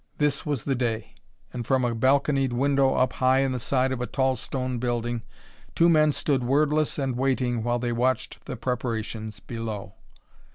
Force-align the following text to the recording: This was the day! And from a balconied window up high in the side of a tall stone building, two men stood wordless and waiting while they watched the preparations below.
This 0.17 0.47
was 0.47 0.63
the 0.63 0.73
day! 0.73 1.13
And 1.53 1.63
from 1.63 1.85
a 1.85 1.93
balconied 1.93 2.53
window 2.53 2.95
up 2.95 3.13
high 3.13 3.41
in 3.41 3.51
the 3.51 3.59
side 3.59 3.91
of 3.91 4.01
a 4.01 4.07
tall 4.07 4.35
stone 4.35 4.79
building, 4.79 5.21
two 5.75 5.89
men 5.89 6.11
stood 6.11 6.43
wordless 6.43 6.97
and 6.97 7.15
waiting 7.15 7.61
while 7.61 7.77
they 7.77 7.91
watched 7.93 8.45
the 8.45 8.55
preparations 8.57 9.39
below. 9.39 9.93